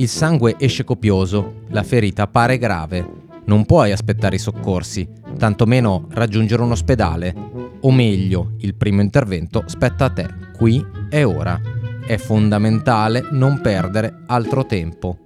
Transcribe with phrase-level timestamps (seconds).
[0.00, 3.06] Il sangue esce copioso, la ferita appare grave.
[3.44, 5.06] Non puoi aspettare i soccorsi,
[5.36, 7.34] tantomeno raggiungere un ospedale.
[7.82, 11.60] O meglio, il primo intervento spetta a te, qui e ora.
[12.06, 15.18] È fondamentale non perdere altro tempo.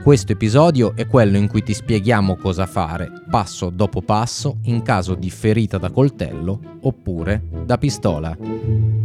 [0.00, 5.16] Questo episodio è quello in cui ti spieghiamo cosa fare, passo dopo passo, in caso
[5.16, 8.95] di ferita da coltello oppure da pistola.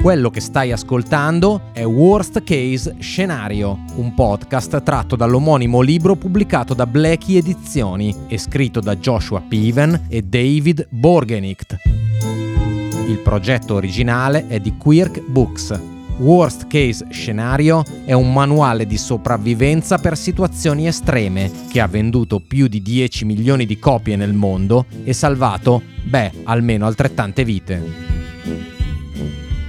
[0.00, 6.86] Quello che stai ascoltando è Worst Case Scenario, un podcast tratto dall'omonimo libro pubblicato da
[6.86, 11.76] Blackie Edizioni e scritto da Joshua Piven e David Borgenicht.
[13.08, 19.98] Il progetto originale è di Quirk Books Worst Case Scenario è un manuale di sopravvivenza
[19.98, 25.12] per situazioni estreme che ha venduto più di 10 milioni di copie nel mondo e
[25.12, 28.17] salvato, beh, almeno altrettante vite.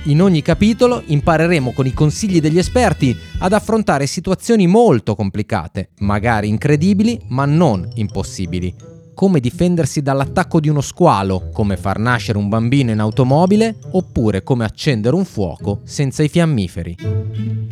[0.10, 6.48] In ogni capitolo impareremo con i consigli degli esperti ad affrontare situazioni molto complicate, magari
[6.48, 8.74] incredibili, ma non impossibili,
[9.14, 14.66] come difendersi dall'attacco di uno squalo, come far nascere un bambino in automobile, oppure come
[14.66, 16.96] accendere un fuoco senza i fiammiferi.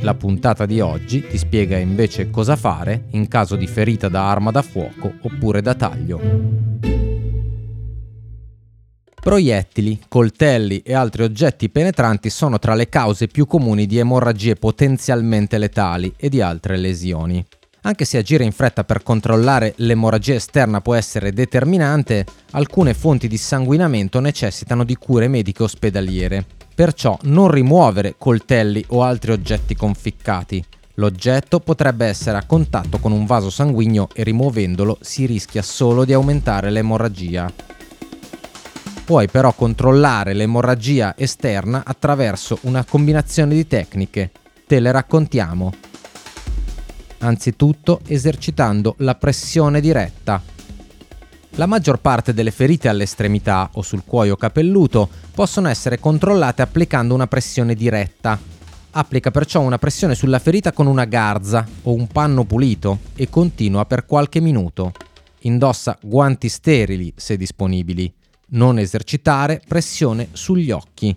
[0.01, 4.51] La puntata di oggi ti spiega invece cosa fare in caso di ferita da arma
[4.51, 6.66] da fuoco oppure da taglio.
[9.19, 15.57] Proiettili, coltelli e altri oggetti penetranti sono tra le cause più comuni di emorragie potenzialmente
[15.57, 17.45] letali e di altre lesioni.
[17.81, 23.37] Anche se agire in fretta per controllare l'emorragia esterna può essere determinante, alcune fonti di
[23.37, 26.45] sanguinamento necessitano di cure mediche ospedaliere.
[26.73, 30.63] Perciò non rimuovere coltelli o altri oggetti conficcati.
[30.95, 36.13] L'oggetto potrebbe essere a contatto con un vaso sanguigno e rimuovendolo si rischia solo di
[36.13, 37.51] aumentare l'emorragia.
[39.07, 44.31] Puoi però controllare l'emorragia esterna attraverso una combinazione di tecniche.
[44.67, 45.73] Te le raccontiamo
[47.19, 50.43] anzitutto esercitando la pressione diretta.
[51.51, 57.27] La maggior parte delle ferite all'estremità o sul cuoio capelluto possono essere controllate applicando una
[57.27, 58.37] pressione diretta.
[58.91, 63.85] Applica perciò una pressione sulla ferita con una garza o un panno pulito e continua
[63.85, 64.91] per qualche minuto.
[65.43, 68.13] Indossa guanti sterili se disponibili.
[68.49, 71.13] Non esercitare pressione sugli occhi.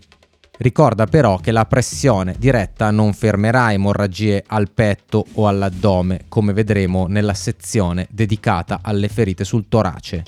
[0.59, 7.07] Ricorda però che la pressione diretta non fermerà emorragie al petto o all'addome, come vedremo
[7.07, 10.25] nella sezione dedicata alle ferite sul torace.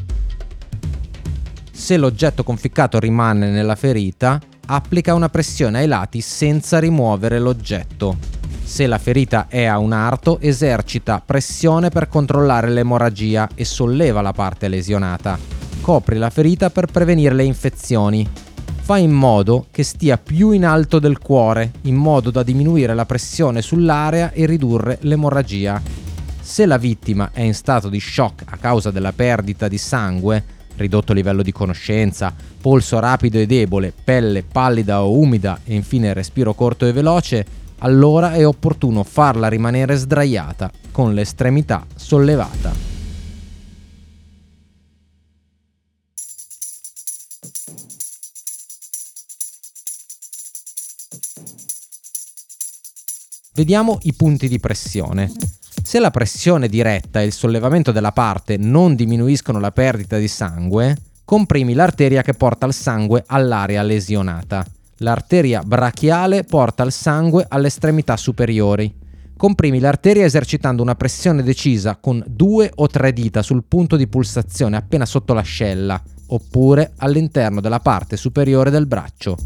[1.73, 8.17] Se l'oggetto conficcato rimane nella ferita, applica una pressione ai lati senza rimuovere l'oggetto.
[8.63, 14.33] Se la ferita è a un arto, esercita pressione per controllare l'emorragia e solleva la
[14.33, 15.62] parte lesionata.
[15.83, 18.27] Copri la ferita per prevenire le infezioni
[18.83, 23.05] fa in modo che stia più in alto del cuore, in modo da diminuire la
[23.05, 25.81] pressione sull'area e ridurre l'emorragia.
[26.41, 30.45] Se la vittima è in stato di shock a causa della perdita di sangue,
[30.77, 36.55] ridotto livello di conoscenza, polso rapido e debole, pelle pallida o umida e infine respiro
[36.55, 37.47] corto e veloce,
[37.79, 42.92] allora è opportuno farla rimanere sdraiata con l'estremità sollevata.
[53.55, 55.31] Vediamo i punti di pressione.
[55.83, 60.97] Se la pressione diretta e il sollevamento della parte non diminuiscono la perdita di sangue,
[61.23, 64.65] comprimi l'arteria che porta il sangue all'area lesionata.
[64.99, 68.91] L'arteria brachiale porta il sangue alle estremità superiori.
[69.37, 74.79] Comprimi l'arteria esercitando una pressione decisa con due o tre dita sul punto di pulsazione
[74.79, 79.37] appena sotto l'ascella, oppure all'interno della parte superiore del braccio.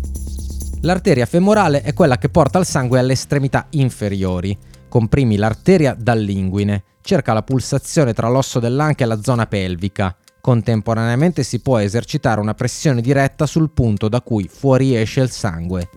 [0.87, 4.57] L'arteria femorale è quella che porta il sangue alle estremità inferiori.
[4.89, 6.85] Comprimi l'arteria dall'inguine.
[7.01, 10.17] Cerca la pulsazione tra l'osso dell'anca e la zona pelvica.
[10.41, 15.91] Contemporaneamente si può esercitare una pressione diretta sul punto da cui fuoriesce il sangue.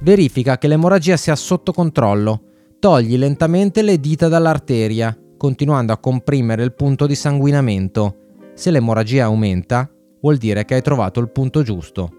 [0.00, 2.42] Verifica che l'emorragia sia sotto controllo.
[2.80, 8.16] Togli lentamente le dita dall'arteria, continuando a comprimere il punto di sanguinamento.
[8.54, 9.88] Se l'emorragia aumenta,
[10.20, 12.16] vuol dire che hai trovato il punto giusto.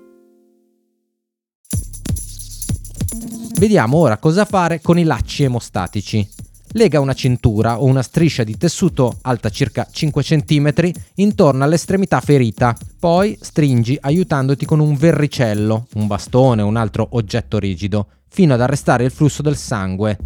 [3.63, 6.27] Vediamo ora cosa fare con i lacci emostatici.
[6.74, 12.75] Lega una cintura o una striscia di tessuto alta circa 5 cm intorno all'estremità ferita,
[13.00, 18.60] poi stringi aiutandoti con un verricello, un bastone o un altro oggetto rigido, fino ad
[18.60, 20.18] arrestare il flusso del sangue.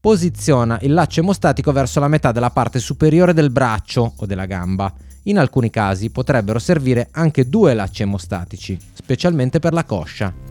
[0.00, 4.92] Posiziona il laccio emostatico verso la metà della parte superiore del braccio o della gamba.
[5.26, 10.45] In alcuni casi potrebbero servire anche due lacci emostatici, specialmente per la coscia.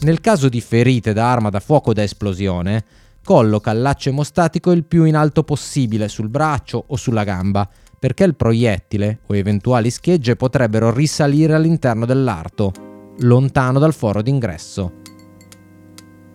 [0.00, 2.84] Nel caso di ferite da arma da fuoco o da esplosione,
[3.24, 7.68] colloca il laccio emostatico il più in alto possibile sul braccio o sulla gamba,
[7.98, 12.72] perché il proiettile o eventuali schegge potrebbero risalire all'interno dell'arto,
[13.18, 14.92] lontano dal foro d'ingresso.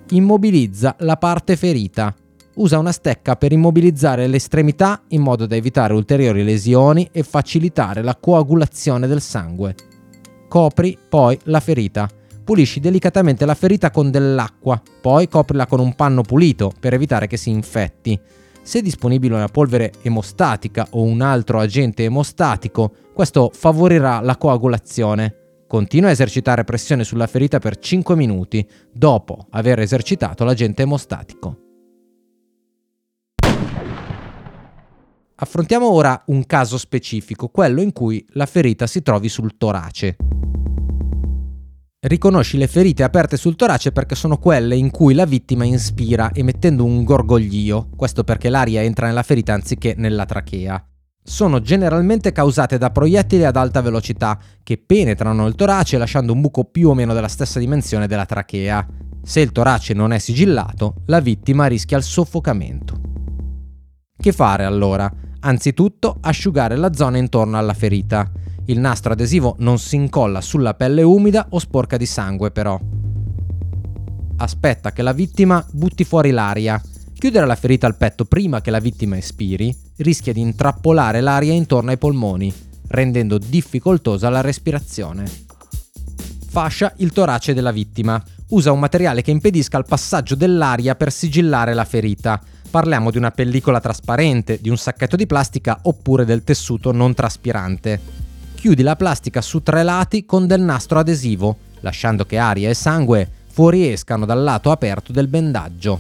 [0.10, 2.14] Immobilizza la parte ferita.
[2.56, 8.18] Usa una stecca per immobilizzare l'estremità in modo da evitare ulteriori lesioni e facilitare la
[8.18, 9.74] coagulazione del sangue.
[10.50, 12.08] Copri poi la ferita
[12.44, 17.38] Pulisci delicatamente la ferita con dell'acqua, poi coprila con un panno pulito per evitare che
[17.38, 18.20] si infetti.
[18.62, 25.38] Se è disponibile una polvere emostatica o un altro agente emostatico, questo favorirà la coagulazione.
[25.68, 31.58] Continua a esercitare pressione sulla ferita per 5 minuti dopo aver esercitato l'agente emostatico.
[35.36, 40.18] Affrontiamo ora un caso specifico, quello in cui la ferita si trovi sul torace.
[42.06, 46.84] Riconosci le ferite aperte sul torace perché sono quelle in cui la vittima inspira emettendo
[46.84, 50.86] un gorgoglio, questo perché l'aria entra nella ferita anziché nella trachea.
[51.24, 56.66] Sono generalmente causate da proiettili ad alta velocità che penetrano il torace lasciando un buco
[56.66, 58.86] più o meno della stessa dimensione della trachea.
[59.24, 63.00] Se il torace non è sigillato, la vittima rischia il soffocamento.
[64.18, 65.10] Che fare allora?
[65.40, 68.30] Anzitutto asciugare la zona intorno alla ferita.
[68.66, 72.80] Il nastro adesivo non si incolla sulla pelle umida o sporca di sangue però.
[74.38, 76.82] Aspetta che la vittima butti fuori l'aria.
[77.14, 81.90] Chiudere la ferita al petto prima che la vittima espiri rischia di intrappolare l'aria intorno
[81.90, 82.54] ai polmoni,
[82.88, 85.26] rendendo difficoltosa la respirazione.
[86.48, 88.22] Fascia il torace della vittima.
[88.50, 92.42] Usa un materiale che impedisca il passaggio dell'aria per sigillare la ferita.
[92.70, 98.23] Parliamo di una pellicola trasparente, di un sacchetto di plastica oppure del tessuto non traspirante
[98.64, 103.30] chiudi la plastica su tre lati con del nastro adesivo, lasciando che aria e sangue
[103.48, 106.00] fuoriescano dal lato aperto del bendaggio.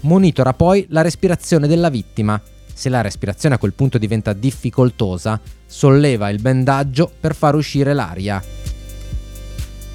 [0.00, 2.38] Monitora poi la respirazione della vittima.
[2.74, 8.42] Se la respirazione a quel punto diventa difficoltosa, solleva il bendaggio per far uscire l'aria.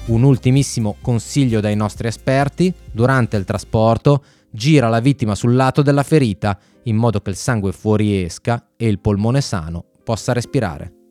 [0.06, 6.02] Un ultimissimo consiglio dai nostri esperti, durante il trasporto, gira la vittima sul lato della
[6.02, 11.03] ferita in modo che il sangue fuoriesca e il polmone sano possa respirare.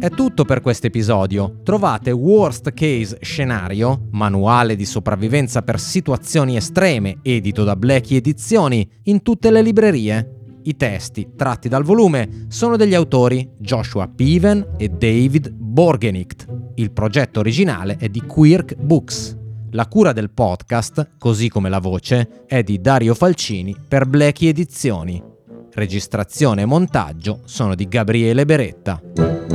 [0.00, 1.60] È tutto per questo episodio.
[1.62, 9.20] Trovate Worst Case Scenario, manuale di sopravvivenza per situazioni estreme, edito da Blackie Edizioni, in
[9.20, 10.58] tutte le librerie.
[10.62, 16.46] I testi, tratti dal volume, sono degli autori Joshua Piven e David Borgenicht.
[16.76, 19.36] Il progetto originale è di Quirk Books.
[19.72, 25.29] La cura del podcast, così come la voce, è di Dario Falcini per Blackie Edizioni.
[25.72, 29.49] Registrazione e montaggio sono di Gabriele Beretta.